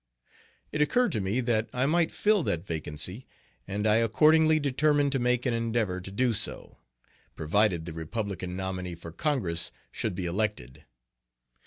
[0.71, 3.27] It occurred to me that I might fill that vacancy,
[3.67, 6.79] and I accordingly determined to make an endeavor to do so,
[7.35, 10.85] provided the Republican nominee for Congress should be elected.